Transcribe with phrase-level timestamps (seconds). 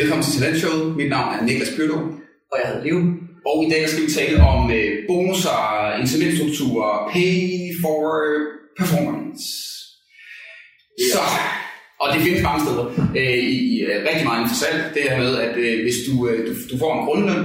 [0.00, 0.96] Velkommen til Talentshowet.
[0.96, 1.98] Mit navn er Niklas Pyrdo.
[2.52, 3.00] Og jeg hedder Leo.
[3.50, 5.58] Og i dag skal vi tale om øh, bonusser,
[6.00, 7.34] incitamentstrukturer, pay
[7.82, 7.98] for
[8.78, 9.44] performance.
[11.12, 11.22] Så,
[12.00, 12.84] og det findes mange steder.
[13.20, 16.38] Øh, I i, øh, rigtig meget interessant, det her med, at øh, hvis du, øh,
[16.46, 17.44] du, du får en grundløn,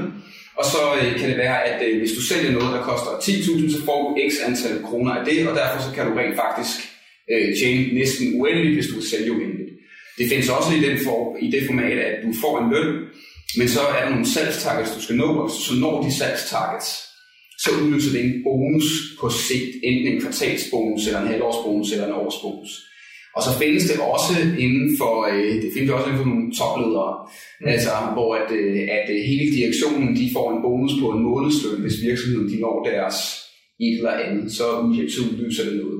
[0.59, 3.73] og så øh, kan det være, at øh, hvis du sælger noget, der koster 10.000,
[3.75, 6.77] så får du x antal kroner af det, og derfor så kan du rent faktisk
[7.31, 9.68] øh, tjene næsten uendeligt, hvis du sælger uendeligt.
[10.19, 12.91] Det findes også i, den for, i det format, at du får en løn,
[13.57, 16.89] men så er der nogle salgstargets, du skal nå, og så når de salgstargets,
[17.63, 18.87] så udløser det en bonus
[19.19, 22.71] på sigt, enten en kvartalsbonus, eller en halvårsbonus, eller en årsbonus.
[23.35, 24.33] Og så findes det også
[24.65, 27.13] inden for, øh, det findes også inden for nogle topledere,
[27.61, 27.67] mm.
[27.73, 31.81] altså, hvor at, øh, at øh, hele direktionen de får en bonus på en månedsløn,
[31.83, 33.17] hvis virksomheden de når deres
[33.85, 34.65] et eller andet, så
[35.29, 35.98] udløser det noget.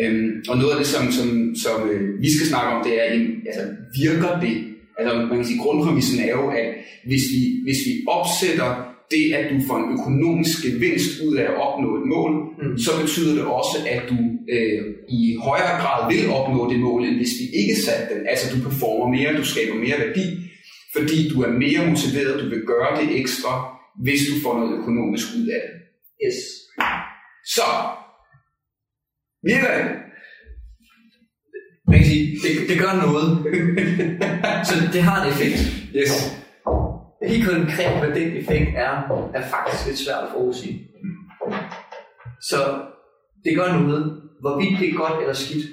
[0.00, 1.28] Øhm, og noget af det, som, som,
[1.64, 3.06] som øh, vi skal snakke om, det er,
[3.48, 3.64] altså,
[4.02, 4.56] virker det?
[4.98, 6.68] Altså, man kan sige, grundpræmissen er jo, at
[7.08, 8.70] hvis vi, hvis vi opsætter
[9.14, 12.78] det, at du får en økonomisk gevinst ud af at opnå et mål, mm.
[12.78, 14.18] så betyder det også, at du
[14.54, 18.20] øh, i højere grad vil opnå det mål, end hvis vi ikke satte den.
[18.32, 20.26] Altså, du performer mere, du skaber mere værdi,
[20.96, 23.52] fordi du er mere motiveret, du vil gøre det ekstra,
[24.04, 25.76] hvis du får noget økonomisk ud af det.
[26.24, 26.38] Yes.
[27.56, 27.68] Så,
[29.46, 29.58] Det?
[31.88, 33.28] Man kan sige, det, det gør noget.
[34.66, 35.58] så det har en effekt.
[35.96, 36.12] Yes.
[37.32, 38.92] Helt konkret, hvad den effekt er,
[39.34, 40.76] er faktisk lidt svært at forudsige.
[42.40, 42.60] Så
[43.44, 44.22] det gør noget.
[44.40, 45.66] Hvorvidt det er godt eller skidt,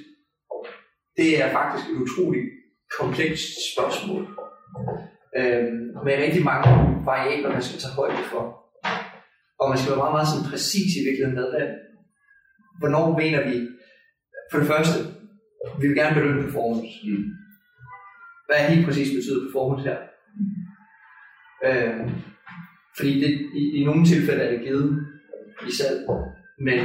[1.17, 2.49] det er faktisk et utroligt
[2.99, 4.21] komplekst spørgsmål.
[5.37, 6.69] Øhm, med rigtig mange
[7.05, 8.43] variabler, man skal tage højde for.
[9.59, 11.67] Og man skal være meget, meget sådan præcis i virkeligheden med, hvad,
[12.83, 13.55] hvornår mener vi,
[14.51, 14.97] for det første,
[15.79, 16.93] vi vil gerne belønne performance.
[17.07, 17.25] Mm.
[18.47, 19.99] Hvad er helt præcis betyder performance her?
[20.37, 20.63] Mm.
[21.67, 22.11] Øh,
[22.97, 23.31] fordi det,
[23.61, 24.89] i, i nogle tilfælde er det givet
[25.69, 25.99] i salg,
[26.67, 26.79] men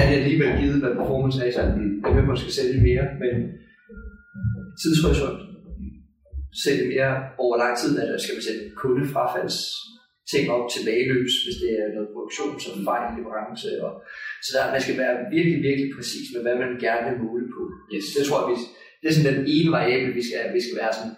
[0.00, 1.70] er det alligevel givet, hvad performance er i salg?
[1.76, 2.02] Mm.
[2.04, 3.34] Det vil måske sælge mere, men
[4.82, 5.40] tidshorisont
[6.64, 9.58] sælge mere over lang tid, eller skal man sætte kundefrafalds
[10.32, 13.68] ting op tilbageløs, hvis det er noget produktion som fejl leverance.
[13.86, 13.92] Og,
[14.44, 17.62] så der, man skal være virkelig, virkelig præcis med, hvad man gerne vil måle på.
[17.94, 18.06] Yes.
[18.16, 18.56] Det tror jeg, vi,
[19.00, 21.16] det er sådan den ene variabel, vi skal, vi skal være sådan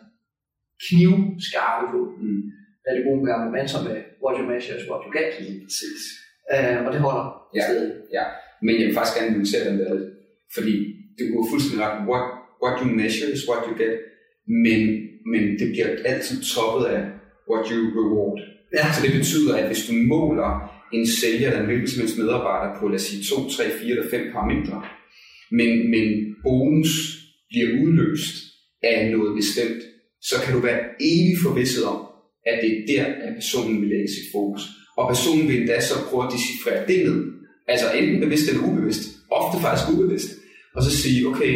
[0.87, 2.01] knivskarpe på.
[2.23, 2.43] Mm.
[2.83, 5.31] Der er det gode gamle som er what you measure is what you get.
[5.41, 6.03] Mm, præcis.
[6.55, 7.65] Uh, og det holder ja.
[7.67, 7.91] stadig.
[8.17, 8.25] Ja,
[8.65, 9.91] men jeg vil faktisk gerne nuancere den der,
[10.57, 10.75] fordi
[11.17, 12.25] det er fuldstændig ret, what,
[12.63, 13.95] what you measure is what you get,
[14.65, 14.81] men,
[15.33, 17.03] men det bliver altid toppet af
[17.51, 18.41] what you reward.
[18.77, 18.93] Ja.
[18.93, 20.51] Så det betyder, at hvis du måler
[20.93, 23.91] en sælger eller en hvilken som helst medarbejder på, lad os sige, 2, 3, 4
[23.91, 24.83] eller 5 parametre,
[25.59, 26.07] men, men
[26.43, 26.91] bonus
[27.51, 28.35] bliver udløst
[28.83, 29.83] af noget bestemt,
[30.23, 32.01] så kan du være evig forvisset om,
[32.47, 34.63] at det er der, at personen vil lægge sit fokus.
[34.97, 37.19] Og personen vil endda så prøve at decifrere det ned.
[37.69, 39.03] Altså enten bevidst eller ubevidst.
[39.31, 40.31] Ofte faktisk ubevidst.
[40.75, 41.53] Og så sige, okay,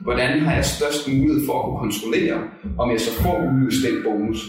[0.00, 2.38] hvordan har jeg størst mulighed for at kunne kontrollere,
[2.78, 4.40] om jeg så får udløst den bonus.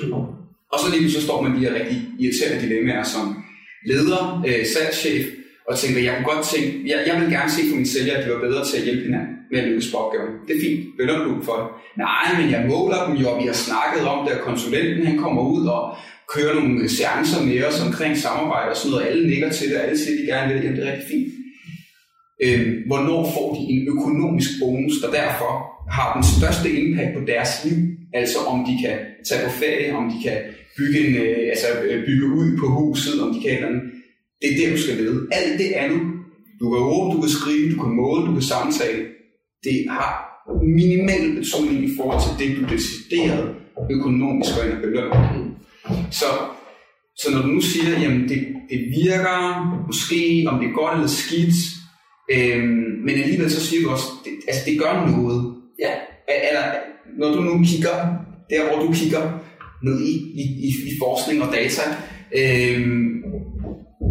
[0.71, 3.43] Og så lige så står man de her rigtig irriterende dilemmaer som
[3.85, 5.25] leder, øh, salgschef,
[5.69, 8.25] og tænker, jeg kunne godt tænke, jeg, jeg vil gerne se for mine sælgere, at
[8.25, 10.33] de var bedre til at hjælpe hinanden med at løse opgaven.
[10.47, 11.67] Det er fint, belønner du for det.
[12.05, 15.17] Nej, men jeg måler dem jo, og vi har snakket om det, og konsulenten han
[15.17, 15.83] kommer ud og
[16.33, 19.77] kører nogle øh, seancer med os omkring samarbejde og sådan noget, alle nikker til det,
[19.77, 21.33] og alle siger, at de gerne vil det, jamen det er rigtig fint.
[22.45, 25.51] Øh, hvornår får de en økonomisk bonus, der derfor
[25.95, 27.77] har den største impact på deres liv,
[28.13, 28.97] altså om de kan
[29.27, 30.37] tage på ferie, om de kan
[30.77, 33.81] bygge, en, øh, altså, øh, bygge ud på huset, om de kan eller.
[34.41, 35.27] Det er det, du skal vide.
[35.31, 36.01] Alt det andet,
[36.59, 38.99] du kan råbe, du kan skrive, du kan måle, du kan samtale,
[39.63, 40.11] det har
[40.63, 43.55] minimal betydning i forhold til det, du decideret
[43.91, 45.19] økonomisk går ind og belønner.
[46.11, 46.25] Så,
[47.17, 49.39] så når du nu siger, jamen det, det virker
[49.87, 51.57] måske, om det er godt eller skidt,
[52.33, 55.55] øhm, men alligevel så siger du også, det, altså det gør noget.
[55.79, 55.93] Ja.
[56.49, 56.65] Eller
[57.17, 57.95] når du nu kigger,
[58.49, 59.39] der hvor du kigger,
[59.83, 61.83] ned i, i, i, i forskning og data.
[62.39, 63.23] Øhm,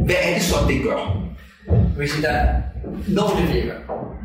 [0.07, 1.01] hvad er det så, det gør?
[1.97, 2.39] Hvis der,
[3.19, 3.79] når det virker,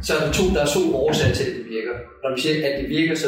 [0.05, 1.95] så er der to, der er to årsager til, at det virker.
[2.23, 3.27] Når vi siger, at det virker, så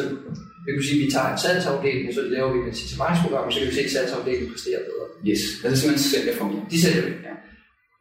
[0.65, 3.59] vi kan sige, at vi tager en salgsafdeling, så laver vi et incitamentsprogram, og så
[3.59, 5.05] kan vi se, at salgsafdelingen præsterer bedre.
[5.29, 6.65] Yes, altså simpelthen sælger for mere.
[6.71, 7.33] De sælger det, ja.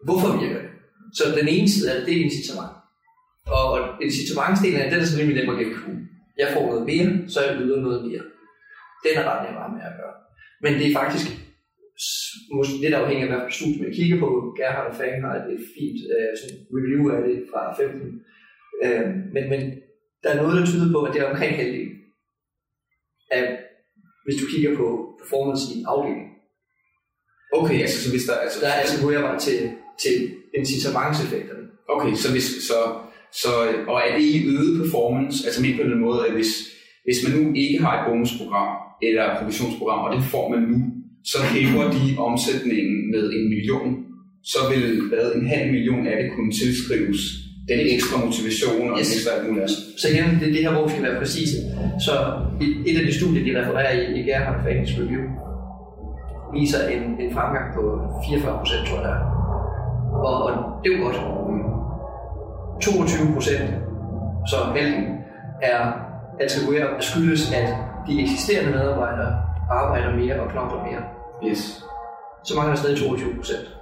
[0.06, 0.70] Hvorfor virker det?
[1.18, 2.74] Så den ene side er det, det er incitament.
[3.46, 3.68] Og
[4.06, 5.94] incitamentsdelen er den, der er sådan rimelig nem at gennemskue.
[6.40, 8.24] Jeg får noget mere, så jeg yder noget mere.
[9.04, 10.16] Den er ret nem med at gøre.
[10.64, 11.26] Men det er faktisk
[12.56, 14.28] måske lidt afhængig af, hvad studie man kigger på.
[14.58, 18.00] Gerhard og Fang har et fint uh, sådan review af det fra 15.
[18.84, 19.60] Uh, øh, men, men
[20.22, 21.96] der er noget, der tyder på, at det er omkring halvdelen
[23.30, 23.44] af
[24.24, 24.86] hvis du kigger på
[25.20, 26.28] performance i en afdeling.
[27.58, 28.34] Okay, altså så hvis der...
[28.44, 29.58] Altså, Der er attribuerbar til,
[30.02, 30.14] til
[30.58, 31.64] incitamentseffekterne.
[31.88, 32.78] Okay, så hvis, så,
[33.42, 33.50] så,
[33.90, 36.52] og er det i øget performance, altså ment på den måde, at hvis,
[37.06, 38.70] hvis man nu ikke har et bonusprogram
[39.08, 40.78] eller provisionsprogram, og det får man nu,
[41.32, 43.88] så hæver de omsætningen med en million,
[44.52, 47.20] så vil hvad, en halv million af det kunne tilskrives
[47.70, 49.10] den ekstra motivation og Yes.
[49.14, 49.70] ekstra alt muligt.
[50.00, 51.56] Så igen, det er det her, hvor vi skal være præcise.
[52.06, 52.12] Så
[52.88, 55.24] et- af de studier, de refererer i, i Gerhard Fagens Review,
[56.56, 57.82] viser en, en fremgang på
[58.28, 59.18] 44 procent, tror jeg det.
[60.28, 60.50] Og, og
[60.82, 61.18] det er jo godt.
[62.82, 63.70] 22 procent,
[64.50, 65.18] så halvdelen,
[65.62, 65.92] er
[66.40, 67.68] attribueret skyldes, at
[68.06, 71.02] de eksisterende medarbejdere arbejder mere og knokler mere.
[71.50, 71.84] Yes.
[72.44, 73.76] Så mangler der stadig 22 procent.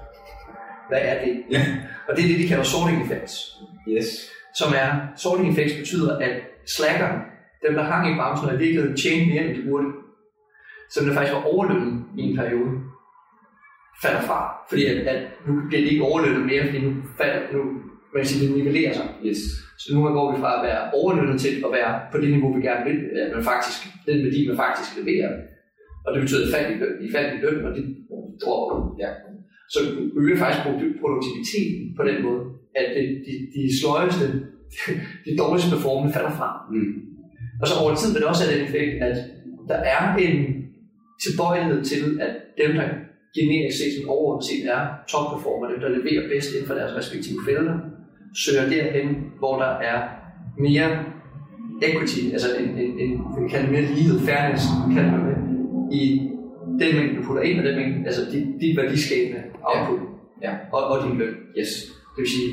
[0.89, 1.43] Hvad er det?
[1.51, 1.63] Ja.
[2.09, 3.59] Og det er det, de kalder sorting effects
[3.89, 4.07] Yes.
[4.55, 6.41] som er, sorting effects betyder, at
[6.77, 7.09] slacker,
[7.67, 9.87] dem der hang i bremsen og i virkeligheden tjente mere, end de burde,
[10.91, 12.71] som der faktisk var overlønnet i en periode,
[14.03, 14.57] falder fra.
[14.69, 17.61] Fordi at, at nu bliver de ikke overlønnet mere, fordi nu falder, nu,
[18.13, 19.09] man kan sige, det nivellerer sig.
[19.27, 19.41] Yes.
[19.83, 22.63] Så nu går vi fra at være overlønnet til at være på det niveau, vi
[22.69, 23.79] gerne vil, at man faktisk,
[24.09, 25.31] den værdi, man faktisk leverer.
[26.05, 27.85] Og det betyder fald i løn, i fald i løn og det
[28.43, 28.79] dropper.
[29.03, 29.11] Ja.
[29.75, 29.79] Så
[30.21, 32.43] øger faktisk produ- produktiviteten på den måde,
[32.81, 34.27] at det, de, de sløjeste,
[35.27, 36.51] de dårligste performende falder fra.
[36.73, 36.93] Mm.
[37.61, 39.17] Og så over tid vil det også have den effekt, at
[39.71, 40.37] der er en
[41.25, 42.87] tilbøjelighed til, at dem, der
[43.39, 44.83] generisk set som overordnet set er
[45.13, 47.77] topperformer, dem, der leverer bedst inden for deres respektive felter,
[48.45, 49.09] søger derhen,
[49.39, 49.99] hvor der er
[50.59, 50.89] mere
[51.83, 53.11] equity, altså en, en, en
[53.45, 54.65] vi kalder det mere lighed, fairness,
[54.95, 55.39] kalder man det,
[56.01, 56.03] i
[56.81, 60.01] den mængde, du putter ind, og den mængde, altså dit, dit værdiskabende output,
[60.47, 60.53] Ja.
[60.77, 61.35] Og, og din løn.
[61.61, 61.71] Yes.
[62.15, 62.51] Det vil sige,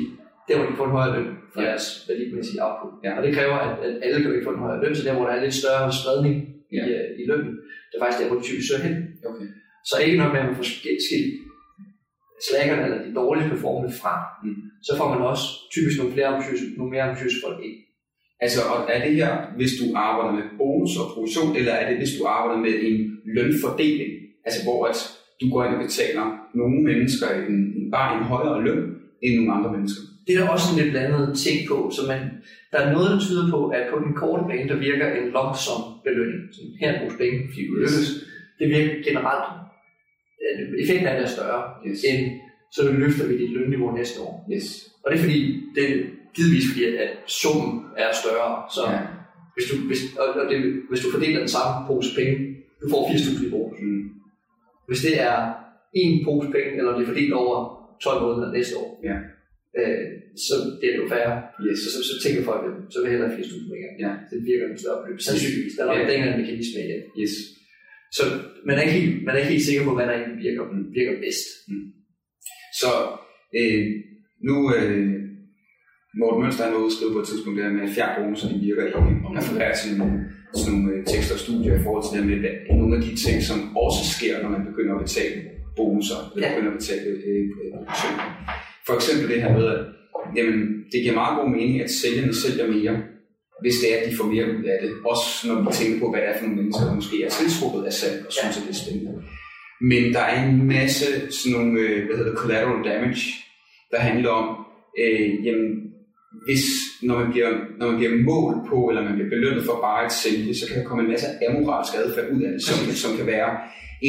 [0.48, 1.66] der hvor de får en højere løn for Ja.
[1.68, 2.92] deres værdimæssige output.
[3.04, 3.10] Ja.
[3.16, 5.24] Og det kræver, at, at alle kan ikke få en højere løn, så der hvor
[5.26, 6.36] der er lidt større spredning
[6.76, 6.82] Ja.
[6.86, 7.52] i, øh, i lønnen,
[7.88, 8.94] det er faktisk der, hvor de typisk søger hen.
[9.30, 9.46] Okay.
[9.88, 11.02] Så ikke nok med, at man får skilt
[12.48, 14.14] slaggerne eller de dårligst performende fra,
[14.44, 14.54] Mm.
[14.86, 17.76] så får man også typisk nogle, flere ambitiøse, nogle mere ambitiøse folk ind.
[18.44, 21.96] Altså, og er det her, hvis du arbejder med bonus og provision, eller er det,
[21.98, 22.96] hvis du arbejder med en
[23.36, 24.12] lønfordeling?
[24.46, 24.98] Altså, hvor at
[25.40, 28.82] du går ind og betaler nogle mennesker en, en, bare en højere løn
[29.24, 30.02] end nogle andre mennesker?
[30.26, 32.20] Det er der også en lidt blandet ting på, så man,
[32.72, 35.26] der er noget, der tyder på, at på den korte bane, der virker en
[35.64, 36.42] sum belønning.
[36.54, 38.08] Så her er vores penge, fordi du lykkes.
[38.58, 39.48] Det virker generelt.
[40.82, 42.00] Effekten af det er større, Yes.
[42.10, 42.20] end
[42.76, 44.32] så løfter vi dit lønniveau næste år.
[44.54, 44.66] Yes.
[45.02, 45.40] Og det er fordi,
[45.74, 45.96] det er
[46.36, 47.10] givetvis fordi, at,
[47.40, 47.72] summen
[48.04, 48.50] er større.
[48.76, 49.00] Så Ja.
[49.54, 50.58] hvis, du, hvis, og, det,
[50.90, 52.36] hvis du fordeler den samme pose penge,
[52.82, 53.78] du får 80.000 i bonus.
[53.82, 54.02] Mm.
[54.88, 55.36] Hvis det er
[56.02, 57.56] en pose penge, eller det er fordelt over
[58.04, 59.16] 12 måneder næste år, Ja.
[59.80, 60.04] øh,
[60.46, 61.34] så det er jo færre.
[61.66, 61.78] Yes.
[61.82, 63.90] Så, så, så tænker folk, at så vil jeg hellere 80.000 mere.
[64.04, 64.12] Ja.
[64.30, 65.18] Det virker en større beløb.
[65.28, 65.74] Sandsynligvis.
[65.76, 66.12] Der er nok Ja.
[66.12, 66.32] ja.
[66.34, 67.00] en mekanisme i det.
[67.22, 67.34] Yes.
[68.16, 68.22] Så
[68.66, 70.62] man er, ikke helt, man er ikke helt sikker på, hvad der egentlig virker,
[70.98, 71.46] virker bedst.
[72.80, 72.90] Så
[73.58, 73.84] øh,
[74.48, 75.08] nu, øh,
[76.20, 78.82] Morten Mønster han var skrive på et tidspunkt det her med, at fjernbonusser de virker
[78.86, 80.16] ikke, og refererer til nogle,
[80.68, 83.36] nogle øh, tekster og studier i forhold til det med, hvad, nogle af de ting,
[83.50, 85.36] som også sker, når man begynder at betale
[85.76, 86.52] bonusser, eller Ja.
[86.54, 87.42] begynder at betale øh,
[87.76, 88.16] provision.
[88.86, 89.80] For eksempel det her med, at
[90.36, 90.58] jamen,
[90.92, 92.94] det giver meget god mening, at sælgerne sælger mere,
[93.62, 94.90] hvis det er, at de får mere ud af det.
[95.12, 97.82] Også når vi tænker på, hvad det er for nogle mennesker, der måske er tiltrukket
[97.88, 99.14] af salg og synes, at det er spændende.
[99.90, 101.06] Men der er en masse
[101.38, 103.24] sådan nogle, øh, hvad hedder det, collateral damage,
[103.92, 104.46] der handler om,
[105.02, 105.68] øh, jamen,
[106.46, 106.64] hvis,
[107.08, 110.12] når man, bliver, når man bliver målt på, eller man bliver belønnet for bare at
[110.12, 113.26] sælge, så kan der komme en masse amoralsk adfærd ud af det, som, som kan
[113.26, 113.50] være,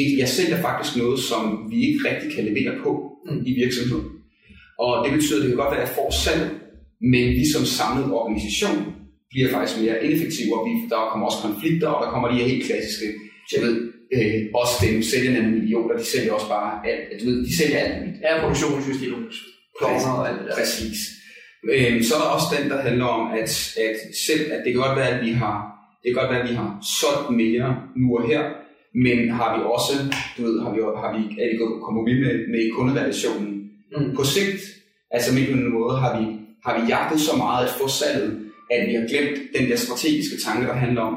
[0.00, 2.92] et, jeg sælger faktisk noget, som vi ikke rigtig kan levere på
[3.26, 3.42] Mm.
[3.46, 4.08] i virksomheden.
[4.78, 6.44] Og det betyder, at det kan godt være, at jeg får salg,
[7.12, 8.78] men vi som samlet organisation
[9.32, 12.48] bliver faktisk mere ineffektive, og vi, der kommer også konflikter, og der kommer de her
[12.52, 13.06] helt klassiske,
[13.52, 13.76] jeg ved,
[14.14, 17.78] øh, også dem sælgerne af millioner, de sælger også bare alt, du ved, de sælger
[17.78, 18.18] alt muligt.
[18.28, 19.12] Er produktionssystem,
[19.78, 20.56] klovner og alt det der.
[20.60, 20.98] Præcis.
[21.74, 23.50] Øhm, så er der også den, der handler om, at,
[23.86, 23.96] at
[24.26, 25.56] selv, at det kan godt være, at vi har,
[26.02, 26.70] det kan godt være, at vi har
[27.00, 27.68] solgt mere
[28.02, 28.42] nu og her,
[29.04, 29.92] men har vi også,
[30.36, 33.62] du ved, har vi, har vi, er det gået kompromis med, med kunderelationen
[33.96, 34.16] Mm.
[34.16, 34.62] på sigt,
[35.10, 36.26] altså med på en måde, har vi,
[36.64, 38.41] har vi jagtet så meget at få salget,
[38.74, 41.14] at vi har glemt den der strategiske tanke, der handler om,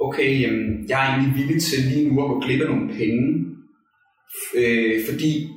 [0.00, 3.24] okay, jamen, jeg er egentlig villig til lige nu at gå glip af nogle penge,
[4.60, 5.48] øh, fordi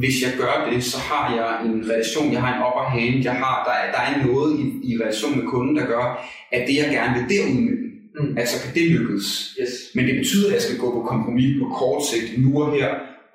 [0.00, 3.36] hvis jeg gør det, så har jeg en relation, jeg har en upper hand, jeg
[3.42, 6.04] har, der, er, der er noget i, i relation med kunden, der gør,
[6.52, 7.76] at det jeg gerne vil derud med,
[8.20, 8.38] Mm.
[8.38, 9.26] altså kan det lykkes.
[9.60, 9.72] Yes.
[9.94, 12.90] Men det betyder, at jeg skal gå på kompromis på kort sigt, nu og her,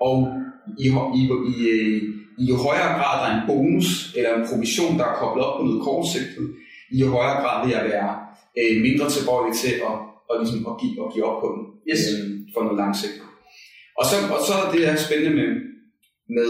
[0.07, 0.15] og
[0.79, 1.57] i, i, i, i,
[2.43, 5.65] i højere grad der er en bonus eller en provision, der er koblet op på
[5.65, 6.47] noget kortsigtet,
[6.97, 8.11] i højere grad vil jeg være
[8.59, 9.95] øh, mindre tilbøjelig til at,
[10.29, 11.63] og ligesom at, give, at give op på den.
[11.89, 12.01] Yes.
[12.11, 13.27] Øhm, for noget langsigtet.
[13.99, 15.49] Og så, og så er det der spændende med,
[16.37, 16.49] med,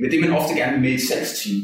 [0.00, 1.60] med det, man ofte gerne vil med i et salgsteam.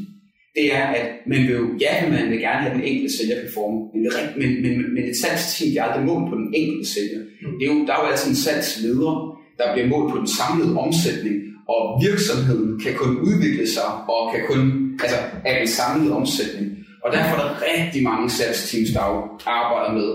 [0.56, 3.78] Det er, at man vil jo, ja, man vil gerne have den enkelte sælger performe,
[3.94, 4.02] men,
[4.40, 7.20] men, men, men et salgsteam bliver aldrig mål på den enkelte sælger.
[7.42, 7.54] Mm.
[7.58, 9.12] Det er jo, der er jo altid en salgsleder,
[9.58, 11.36] der bliver målt på den samlede omsætning,
[11.74, 14.60] og virksomheden kan kun udvikle sig og kan kun
[15.04, 16.66] altså, af en samlet omsætning.
[17.08, 19.00] Og derfor er der rigtig mange salgsteams, der
[19.46, 20.10] arbejder med,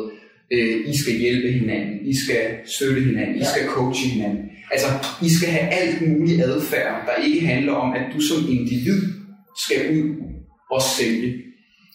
[0.53, 4.43] øh, I skal hjælpe hinanden, I skal støtte hinanden, I skal coache hinanden.
[4.71, 4.88] Altså,
[5.21, 9.01] I skal have alt muligt adfærd, der ikke handler om, at du som individ
[9.65, 10.09] skal ud
[10.71, 11.33] og sælge.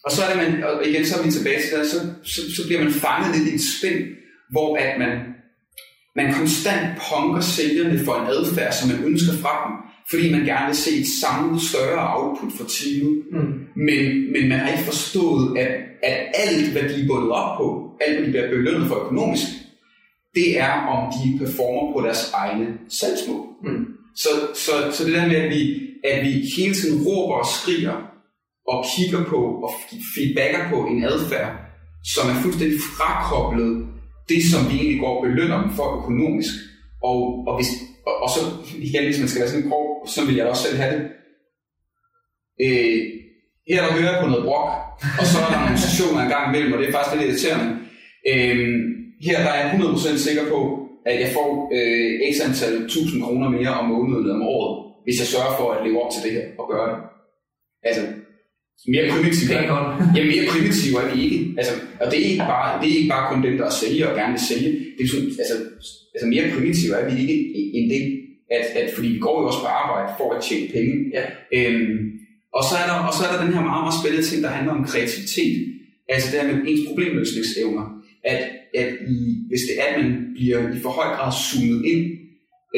[0.05, 2.41] Og så er det man, og igen så er vi tilbage til det, så, så,
[2.57, 4.05] så bliver man fanget lidt i et spænd,
[4.51, 5.13] hvor at man,
[6.19, 9.75] man konstant punker sælgerne for en adfærd, som man ønsker fra dem,
[10.11, 13.15] fordi man gerne vil se et samlet større output for teamet.
[13.33, 13.53] Mm.
[13.87, 15.71] Men, men man har ikke forstået, at,
[16.03, 17.67] at alt, hvad de er bundet op på,
[18.01, 19.47] alt, hvad de bliver belønnet for økonomisk,
[20.35, 23.47] det er, om de performer på deres egne salgsmål.
[23.65, 23.87] Mm.
[24.17, 25.63] Så, så, så det der med, at vi,
[26.05, 27.97] at vi hele tiden råber og skriger
[28.69, 29.71] og kigger på og
[30.15, 31.51] feedbacker på en adfærd,
[32.15, 33.88] som er fuldstændig frakoblet
[34.29, 36.55] det, som vi egentlig går og belønner dem for økonomisk.
[37.03, 37.19] Og,
[37.49, 37.71] og, hvis,
[38.07, 38.41] og, og så
[38.89, 41.05] igen, hvis man skal være sådan grov, så vil jeg også selv have det.
[42.65, 43.01] Øh,
[43.69, 44.71] her der hører jeg på noget brok,
[45.21, 47.69] og så er der nogle stationer en gang imellem, og det er faktisk lidt irriterende.
[48.31, 48.59] Øh,
[49.27, 50.61] her der er jeg 100% sikker på,
[51.07, 54.73] at jeg får øh, x antal 1000 kroner mere om måneden om året,
[55.05, 56.99] hvis jeg sørger for at leve op til det her og gøre det.
[57.89, 58.03] Altså,
[58.87, 59.63] mere primitivt er,
[60.17, 61.39] ja, mere primitiv er vi ikke.
[61.59, 64.17] Altså, og det er ikke, bare, det er ikke bare kun dem, der sælger og
[64.19, 64.71] gerne vil sælge.
[64.97, 65.57] Det er sådan, altså,
[66.15, 67.37] altså mere primitiv er vi ikke
[67.77, 68.03] end det,
[68.57, 70.95] at, at, fordi vi går jo også på arbejde for at tjene penge.
[71.17, 71.25] Ja.
[71.57, 71.97] Øhm,
[72.57, 74.57] og, så er der, og så er der den her meget, meget spændende ting, der
[74.57, 75.55] handler om kreativitet.
[76.15, 77.85] Altså det her med ens problemløsningsevner.
[78.33, 78.41] At,
[78.81, 79.19] at i,
[79.49, 82.03] hvis det er, at man bliver i for høj grad zoomet ind,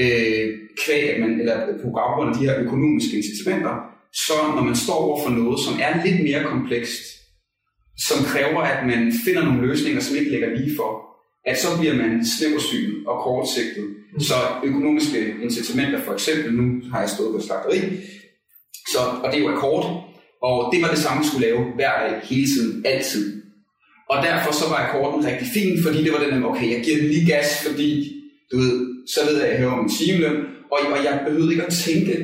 [0.03, 0.47] øh,
[0.83, 3.75] kvæg, at man, eller på baggrund af de her økonomiske incitamenter,
[4.13, 7.03] så når man står over for noget, som er lidt mere komplekst,
[8.09, 10.91] som kræver, at man finder nogle løsninger, som ikke ligger lige for,
[11.47, 13.85] at så bliver man snæversynet og kortsigtet.
[14.13, 14.21] Mm.
[14.21, 17.81] Så økonomiske incitamenter, for eksempel, nu har jeg stået på slagteri,
[18.93, 19.85] så, og det er jo akkord,
[20.43, 23.43] og det var det samme, jeg skulle lave hver dag, hele tiden, altid.
[24.11, 27.07] Og derfor så var akkorden rigtig fin, fordi det var den, okay, jeg giver den
[27.07, 28.13] lige gas, fordi
[28.53, 30.37] du ved, så ved jeg, at jeg hører om en timeløn,
[30.73, 32.15] og, og jeg behøvede ikke at tænke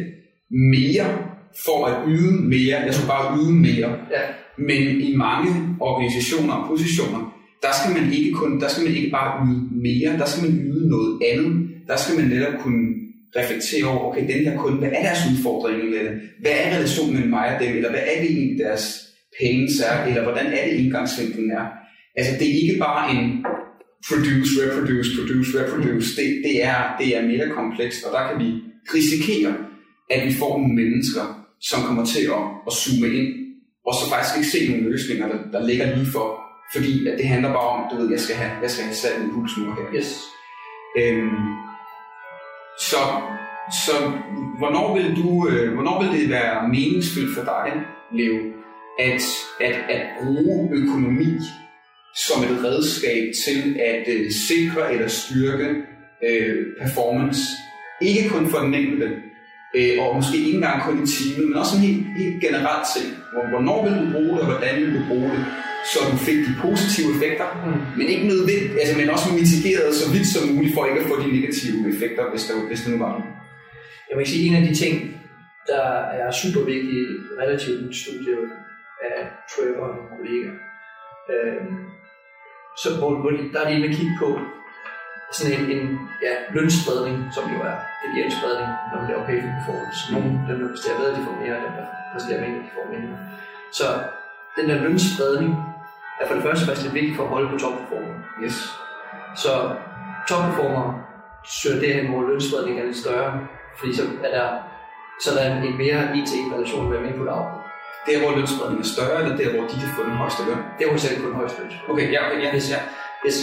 [0.51, 2.77] mere for at yde mere.
[2.87, 3.91] Jeg skulle bare yde mere.
[4.17, 4.23] Ja.
[4.59, 9.11] Men i mange organisationer og positioner, der skal man ikke kun, der skal man ikke
[9.11, 11.69] bare yde mere, der skal man yde noget andet.
[11.87, 12.87] Der skal man netop kunne
[13.37, 16.21] reflektere over, okay, den her kunde, hvad er deres udfordring med det?
[16.41, 17.77] Hvad er relationen mellem mig og dem?
[17.77, 18.85] Eller hvad er det egentlig deres
[19.41, 20.05] penge er?
[20.05, 21.67] Eller hvordan er det indgangsvinklen er?
[22.17, 23.45] Altså, det er ikke bare en
[24.09, 26.09] produce, reproduce, produce, reproduce.
[26.17, 28.53] Det, det, er, det er mere komplekst, og der kan vi
[28.95, 29.55] risikere,
[30.11, 33.31] at vi får nogle mennesker, som kommer til at, at zoome ind,
[33.87, 36.29] og så faktisk ikke se nogle løsninger, der, der ligger lige for.
[36.75, 39.21] Fordi at det handler bare om, du ved, jeg skal have, jeg skal have sat
[39.21, 39.87] en nu her.
[39.97, 40.11] Yes.
[40.99, 41.47] Øhm,
[42.91, 43.01] så,
[43.87, 43.95] så
[44.59, 47.73] hvornår vil du, øh, hvornår vil det være meningsfyldt for dig,
[48.13, 48.39] Leo,
[48.99, 49.23] at,
[49.61, 51.33] at, at bruge økonomi
[52.27, 55.69] som et redskab til at øh, sikre eller styrke
[56.29, 57.41] øh, performance,
[58.03, 59.09] ikke kun for den enkelte,
[59.75, 63.13] øh, og måske ikke engang kun i timen, men også helt, helt generelt set.
[63.51, 65.43] Hvornår vil du bruge det, og hvordan vil du bruge det,
[65.93, 67.81] så du fik de positive effekter, mm.
[67.99, 71.17] men ikke nødvendigt, altså, men også mitigeret så vidt som muligt, for ikke at få
[71.23, 73.31] de negative effekter, hvis der, hvis der nu var noget.
[74.09, 74.95] Jeg vil sige, en af de ting,
[75.73, 75.87] der
[76.23, 77.07] er super vigtige
[77.41, 78.35] relativt nyt studie
[79.11, 79.21] af
[79.51, 80.53] Trevor og nogle kolleger,
[81.33, 81.63] øh,
[82.83, 84.29] så hvor, hvor de, der er inde at kigge på,
[85.33, 85.83] sådan en, en
[86.27, 90.01] ja, lønspredning, som jo er ideel spredning, når man laver pay for performance.
[90.13, 92.87] Nogle, dem der præsterer bedre, de får mere, og dem der præsterer mindre, de får
[92.95, 93.17] mindre.
[93.79, 93.87] Så
[94.57, 95.51] den der lønspredning
[96.21, 98.15] er for det første faktisk lidt vigtigt for at holde på topperformer.
[98.45, 98.57] Yes.
[99.43, 99.53] Så
[100.29, 100.87] topperformer
[101.59, 103.31] søger derhen, hvor lønspredningen er lidt større,
[103.79, 104.49] fordi så er der,
[105.23, 107.63] så er der en mere en-til-en relation med input output.
[108.07, 110.61] Der, hvor lønspredningen er større, eller der, hvor de kan få den højeste løn?
[110.79, 111.73] Der, hvor de selv få den højeste løn.
[111.91, 112.55] Okay, ja, okay, ja.
[112.55, 112.81] Yes, ja.
[113.27, 113.39] yes.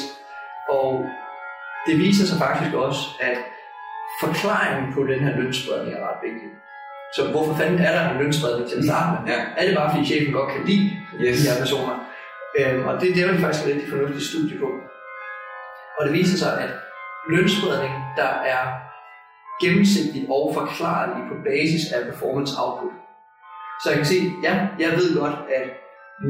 [0.69, 0.89] Og
[1.87, 3.37] det viser sig faktisk også, at
[4.23, 6.49] forklaringen på den her lønspredning er ret vigtig.
[7.15, 9.33] Så hvorfor fanden er der en lønspredning til at starte med?
[9.33, 9.39] Ja.
[9.57, 10.85] Er det bare fordi chefen godt kan lide
[11.21, 11.37] yes.
[11.37, 11.95] de her personer?
[12.59, 14.69] Øhm, og det, det er jo faktisk et rigtig fornuftigt studie på.
[15.97, 16.71] Og det viser sig, at
[17.33, 18.63] lønspredning, der er
[19.63, 22.95] gennemsigtig og forklarlig på basis af performance output.
[23.81, 25.65] Så jeg kan se, ja, jeg ved godt, at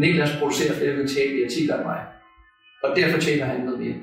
[0.02, 2.02] Niklas producerer flere i artikler end mig.
[2.84, 4.00] Og derfor tjener han noget mere.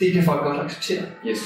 [0.00, 1.04] Det kan folk godt acceptere.
[1.28, 1.42] Yes.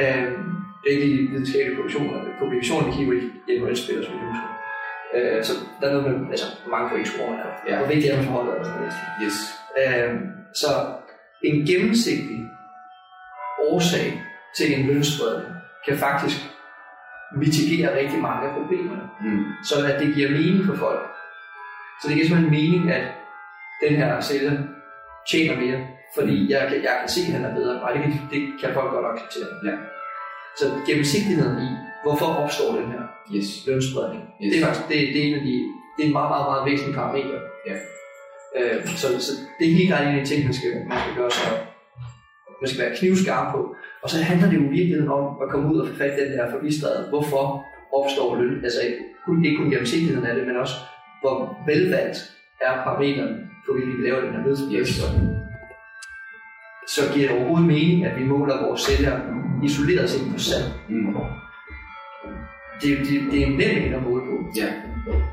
[0.00, 0.32] Øh,
[0.80, 3.14] det er ikke lige videnskabelige publikationer, publikationer der kigger
[3.48, 4.48] ikke spiller, som husker.
[5.14, 7.34] Øh, så der er noget med, altså mange får ikke score,
[7.68, 7.76] ja.
[7.78, 8.94] Hvor vigtigt er det for holdet og sådan noget.
[9.24, 9.36] Yes.
[9.80, 10.14] Øh,
[10.54, 10.68] så
[11.42, 12.38] en gennemsigtig
[13.70, 14.22] årsag
[14.56, 15.54] til en lønspredning
[15.86, 16.36] kan faktisk
[17.36, 19.44] mitigere rigtig mange af problemerne, Mm.
[19.64, 21.00] så at det giver mening for folk.
[22.00, 23.04] Så det giver simpelthen mening, at
[23.84, 24.52] den her sælger
[25.30, 25.86] tjener mere,
[26.16, 28.70] fordi jeg, kan- jeg kan se, at han er bedre, og det kan, det kan
[28.78, 29.48] folk godt acceptere.
[29.68, 29.74] Ja.
[30.58, 31.68] Så gennemsigtigheden i,
[32.04, 33.02] hvorfor opstår den her
[33.36, 33.48] Yes.
[33.66, 34.48] lønspredning, Yes.
[34.50, 35.54] det er faktisk det, det er en af de,
[35.94, 37.38] det er en meget, meget, meget væsentlig parameter.
[37.68, 37.76] Ja.
[38.58, 41.14] Øh, så, så det er helt klart en af de ting, man skal, man skal
[41.20, 41.48] gøre sig
[42.62, 43.60] man skal være knivskarp på.
[44.02, 46.32] Og så handler det jo i virkeligheden om at komme ud og få fat den
[46.32, 47.42] der forbistrede, hvorfor
[47.98, 50.74] opstår løn, altså ikke kun, ikke kun gennemsigtigheden af det, men også
[51.22, 51.36] hvor
[51.66, 52.18] velvalgt
[52.60, 53.34] er parameteren,
[53.66, 55.37] for hvilket vi laver den her lønspredning.
[56.94, 59.14] Så giver det overhovedet mening, at vi måler vores sælger
[59.64, 60.66] isoleret set på salg.
[60.88, 61.16] Mm.
[62.82, 64.36] Det, det, det er nemt at måle på.
[64.56, 64.68] Ja.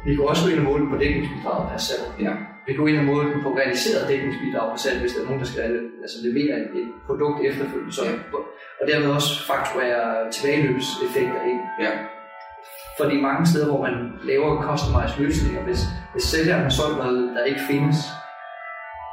[0.05, 2.05] Vi kan også gå ind og måle på dækningsbidraget per salg.
[2.25, 2.33] Ja.
[2.65, 5.25] Vi kan gå ind og måle den på realiseret dækningsbidrag per salg, hvis der er
[5.25, 5.63] nogen, der skal
[6.03, 7.93] altså, levere et, et produkt efterfølgende.
[7.93, 8.11] Så, Ja.
[8.81, 11.61] Og dermed også fakturere tilbageløbseffekter ind.
[11.83, 11.91] Ja.
[12.99, 13.95] Fordi mange steder, hvor man
[14.31, 15.81] laver customized løsninger, hvis,
[16.13, 17.97] hvis sælgeren har solgt noget, der ikke findes,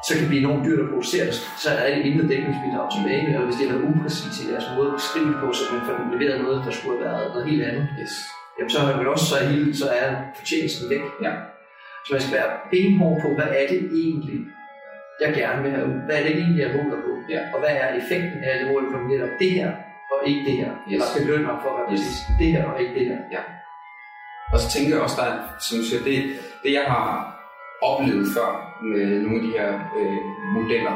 [0.05, 3.25] så kan det blive enormt dyrt at producere det, så er der intet dækningsbidrag tilbage,
[3.39, 5.83] og hvis det er noget upræcis i deres måde at beskrive det på, så man
[5.87, 8.15] får leveret noget, der skulle have været noget helt andet, Yes.
[8.57, 11.05] jamen så er man også så, hele, så er fortjenesten væk.
[11.27, 11.33] Ja.
[12.05, 14.39] Så man skal være benhård på, hvad er det egentlig,
[15.25, 15.99] jeg gerne vil have ud?
[16.07, 17.13] Hvad er det egentlig, jeg måler på?
[17.35, 17.41] Ja.
[17.55, 19.71] Og hvad er effekten af, at jeg måler på netop det her,
[20.13, 20.71] og ikke det her?
[20.89, 20.93] Yes.
[20.95, 22.07] Eller belønner for at være Yes.
[22.41, 23.19] det her, og ikke det her.
[24.53, 26.17] Og så tænker jeg også, der er, som du siger, det,
[26.65, 27.07] det jeg har
[27.91, 28.51] oplevet før
[28.93, 30.21] med nogle af de her øh,
[30.57, 30.95] modeller,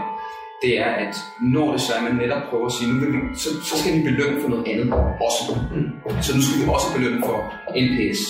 [0.62, 1.14] det er, at
[1.54, 3.74] når det så er, at man netop prøver at sige, nu vil vi, så, så
[3.80, 4.88] skal vi belønne for noget andet
[5.28, 5.42] også.
[5.74, 6.22] Mm.
[6.26, 7.36] Så nu skal vi også belønne for
[7.84, 8.20] NPS.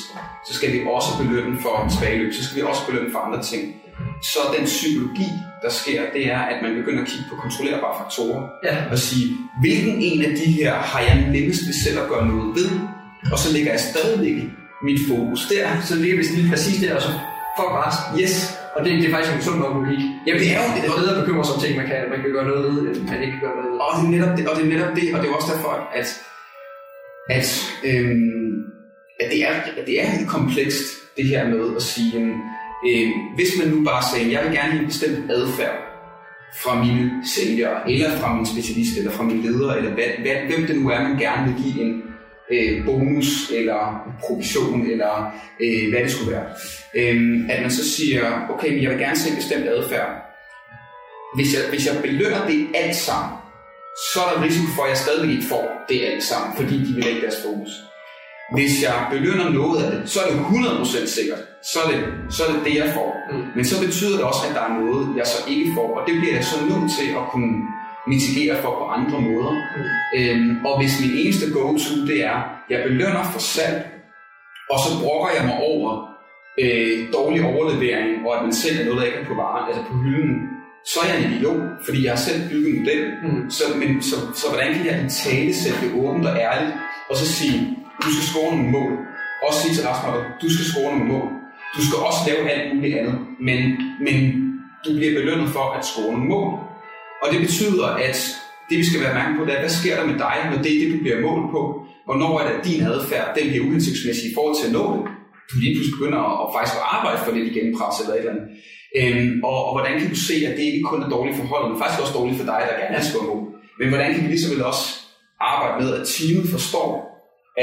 [0.46, 2.32] Så skal vi også belønne for tilbageløb.
[2.38, 3.62] Så skal vi også belønne for andre ting.
[4.32, 5.30] Så den psykologi,
[5.64, 9.26] der sker, det er, at man begynder at kigge på kontrollerbare faktorer Ja, og sige,
[9.60, 12.70] hvilken en af de her har jeg nemmest ved selv at gøre noget ved?
[13.32, 14.38] Og så lægger jeg stadigvæk
[14.82, 15.66] mit fokus der.
[15.80, 17.12] så ligger vi lige præcis der, og så
[17.56, 18.34] fuck rest, Yes,
[18.74, 20.02] Og det, det er faktisk en sund nok logik.
[20.26, 22.20] Jamen, det er jo- det er bedre at bekymre sig om ting, man kan, man
[22.22, 23.78] kan gøre noget ved, end man ikke kan gøre noget ved.
[23.84, 25.72] Og det er netop det, og det, er netop det, og det er også derfor,
[26.00, 26.08] at,
[27.36, 27.46] at,
[27.90, 28.54] øhm,
[29.22, 30.84] at, det, er, at det er helt komplekst,
[31.16, 34.80] det her med at sige, øhm, hvis man nu bare siger, jeg vil gerne have
[34.82, 35.76] en bestemt adfærd
[36.62, 40.66] fra mine sælgere, eller fra min specialist, eller fra min leder, eller hvad, hvad, hvem
[40.66, 42.02] det nu er, man gerne vil give en
[42.52, 46.46] øh, bonus, eller provision, eller øh, hvad det skulle være.
[46.94, 50.08] Øhm, at man så siger, okay, men jeg vil gerne se en bestemt adfærd.
[51.36, 53.32] Hvis jeg, hvis jeg belønner det alt sammen,
[54.12, 56.92] så er der risiko for, at jeg stadigvæk ikke får det alt sammen, fordi de
[56.94, 57.72] vil lægge deres fokus.
[58.54, 61.42] Hvis jeg belønner noget af det, så er det 100% sikkert.
[61.72, 63.10] Så er det, så er det det, jeg får.
[63.32, 63.44] Mm.
[63.56, 65.88] Men så betyder det også, at der er noget, jeg så ikke får.
[65.98, 67.54] Og det bliver jeg så nødt til at kunne
[68.06, 69.52] mitigere for på andre måder.
[69.76, 70.18] Mm.
[70.18, 72.38] Øhm, og hvis min eneste go-to, det er,
[72.70, 73.78] jeg belønner for salg,
[74.70, 75.90] og så brokker jeg mig over
[76.62, 79.94] øh, dårlig overlevering, og at man sælger noget, der ikke er på varen, altså på
[80.04, 80.36] hylden,
[80.90, 83.12] så er jeg en idiot, fordi jeg har selv bygget modellen.
[83.22, 83.50] Mm.
[83.50, 86.74] Så, men, så, så hvordan kan jeg i tale sætte det åbent og ærligt,
[87.10, 87.56] og så sige,
[88.02, 88.92] du skal score nogle mål.
[89.46, 91.28] Også sige til Rasmus, du skal score nogle mål.
[91.76, 93.58] Du skal også lave alt muligt andet, men,
[94.06, 94.16] men
[94.84, 96.65] du bliver belønnet for at score nogle mål.
[97.22, 98.16] Og det betyder, at
[98.68, 100.70] det vi skal være opmærksom på, det er, hvad sker der med dig, når det
[100.72, 101.60] er det, du bliver målt på?
[102.06, 105.02] Hvornår er det, at din adfærd den bliver uhensigtsmæssig i forhold til at nå det?
[105.50, 108.22] Du lige pludselig begynder at, at faktisk at arbejde for lidt igen, pres eller et
[108.22, 108.46] eller andet.
[108.98, 111.68] Øhm, og, og, hvordan kan du se, at det ikke kun er dårligt for holdet,
[111.70, 113.36] men faktisk også dårligt for dig, der gerne vil gå?
[113.78, 114.84] Men hvordan kan vi lige så vel også
[115.50, 116.90] arbejde med, at teamet forstår,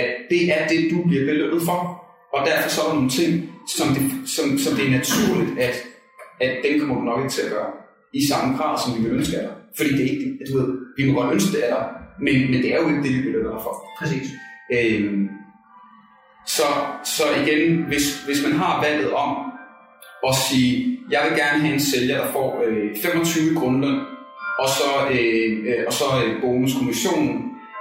[0.02, 1.80] at det er det, du bliver belønnet for?
[2.36, 3.32] Og derfor så er der nogle ting,
[3.78, 4.04] som det,
[4.36, 5.76] som, som det er naturligt, at,
[6.46, 7.72] at den kommer du nok ikke til at gøre
[8.13, 9.56] i samme grad, som vi vil ønske af dig.
[9.78, 11.86] Fordi det er ikke, det- du ved, vi må godt ønske det af dig,
[12.26, 13.76] men, men det er jo ikke det, vi belønner dig for.
[13.99, 14.28] Præcis.
[14.76, 15.28] Øhm,
[16.47, 16.63] så,
[17.04, 19.32] så igen, hvis, hvis man har valget om
[20.28, 23.99] at sige, jeg vil gerne have en sælger, der får øh, 25 i grundløn,
[24.60, 27.36] og så, øh, øh, og så øh, bonuskommissionen,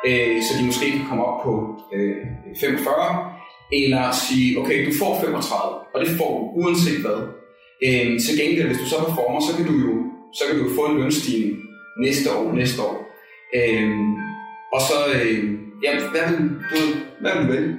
[0.09, 1.53] øh, så de måske kan komme op på
[1.95, 2.17] øh,
[2.61, 3.33] 45,
[3.73, 7.19] eller sige, okay, du får 35, og det får du uanset hvad.
[7.87, 9.93] Øh, til gengæld, hvis du så performer, så kan du jo,
[10.35, 11.59] så kan du få en lønstigning
[12.05, 12.97] næste år, næste år.
[13.57, 13.91] Øh,
[14.75, 15.39] og så, øh,
[15.85, 16.39] ja, hvad vil
[16.71, 16.81] du,
[17.21, 17.77] hvad vil du vælge?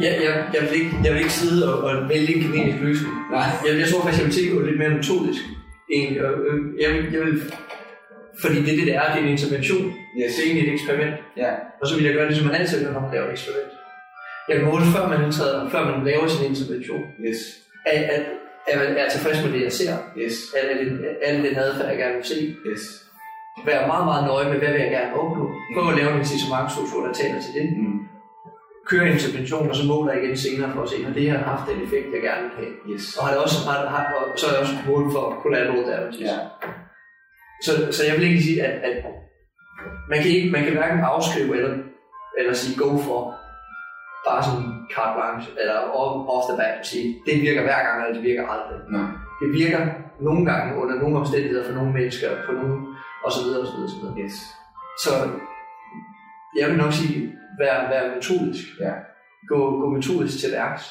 [0.00, 3.14] Jeg, jeg, jeg, vil ikke, jeg vil ikke sidde og, og vælge en kinesisk løsning.
[3.30, 3.48] Nej.
[3.66, 5.42] Jeg, jeg tror faktisk, jeg vil tænke lidt mere metodisk.
[5.92, 6.20] Egentlig.
[6.26, 7.34] Og, øh, Jeg vil, jeg vil
[8.42, 9.06] Fordi det det, det er.
[9.12, 9.84] Det er en intervention.
[10.18, 10.30] Yes.
[10.34, 11.14] Det er egentlig et eksperiment.
[11.42, 11.50] Ja.
[11.80, 13.72] Og så vil jeg gøre det, som man altid gør, når man laver et eksperiment.
[14.48, 17.40] Jeg kan måle, før man, indtræder, før man laver sin intervention, Yes.
[17.92, 18.24] at, at,
[18.68, 19.94] at man er tilfreds med det, jeg ser.
[20.18, 20.34] Yes.
[20.58, 20.78] At, at
[21.22, 22.56] al den adfærd, jeg gerne vil se.
[22.66, 22.82] Yes.
[23.66, 25.44] Være meget, meget nøje med, hvad vil jeg gerne opnå.
[25.74, 27.66] Prøv at lave en incitamentstruktur, der taler til det.
[27.78, 28.00] Mm.
[28.90, 31.56] Køre intervention, og så måler jeg igen senere for at se, om det her har
[31.56, 32.72] haft den effekt, jeg gerne vil have.
[32.90, 33.16] Yes.
[33.16, 36.20] Og har det også, har, har, og så er jeg også mål for collateral damages.
[36.20, 36.36] Ja.
[37.64, 38.96] Så, så jeg vil ikke sige, at, at
[40.10, 41.72] man, kan ikke, man kan hverken afskrive eller,
[42.38, 43.20] eller sige go for
[44.26, 45.76] bare sådan carte blanche, eller
[46.34, 48.78] off, the bat sige, det virker hver gang, eller det virker aldrig.
[48.96, 49.08] Nej.
[49.40, 49.80] Det virker
[50.26, 52.76] nogle gange under nogle omstændigheder for nogle mennesker, på nogle,
[53.24, 54.16] og så videre, og så videre, og så videre.
[54.24, 54.36] Yes.
[55.04, 55.12] Så
[56.58, 57.16] jeg vil nok sige,
[57.60, 58.64] vær, vær metodisk.
[58.84, 58.92] Ja.
[59.50, 60.84] Gå, gå metodisk til værks.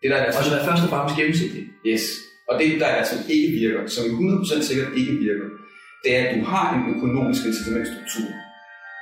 [0.00, 1.64] Det der er Og så være først og fremmest gennemsigtig.
[1.90, 2.04] Yes.
[2.48, 5.48] Og det, der er, som ikke virker, som 100% sikkert ikke virker,
[6.04, 8.30] det er, at du har en økonomisk incitamentstruktur.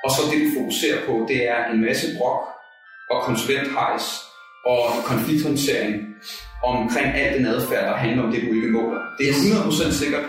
[0.05, 2.41] Og så det, du fokuserer på, det er en masse brok
[3.13, 4.05] og konsulenthejs
[4.65, 5.91] og konflikthåndtering
[6.63, 8.99] omkring al den adfærd, der handler om det, du ikke måler.
[9.17, 10.25] Det er 100% sikkert,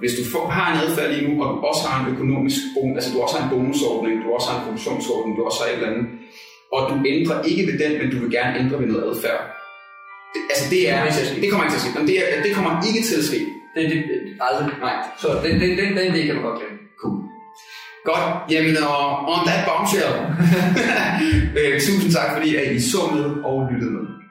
[0.00, 2.96] hvis du får, har en adfærd lige nu, og du også har en økonomisk bonus,
[2.98, 5.76] altså du også har en bonusordning, du også har en produktionsordning, du også har et
[5.78, 6.06] eller andet,
[6.74, 9.40] og du ændrer ikke ved den, men du vil gerne ændre ved noget adfærd.
[10.34, 11.40] Det, altså det er, Det kommer ikke til at ske.
[11.42, 11.92] det kommer ikke til at ske.
[11.98, 13.40] Men det, er, det kommer ikke til at ske.
[13.74, 14.66] Det, det, det aldrig.
[14.86, 14.96] Nej.
[15.22, 16.78] Så den, den, den, den del kan du godt glemme.
[17.00, 17.16] Cool.
[18.04, 20.12] Godt, jamen og on that bombshell.
[21.86, 24.21] tusind tak fordi at I så med og lyttede med.